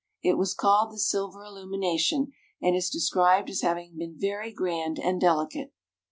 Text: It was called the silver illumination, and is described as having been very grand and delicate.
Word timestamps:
It 0.23 0.33
was 0.35 0.55
called 0.55 0.91
the 0.91 0.97
silver 0.97 1.43
illumination, 1.43 2.31
and 2.59 2.75
is 2.75 2.89
described 2.89 3.51
as 3.51 3.61
having 3.61 3.95
been 3.99 4.17
very 4.17 4.51
grand 4.51 4.97
and 4.97 5.21
delicate. 5.21 5.75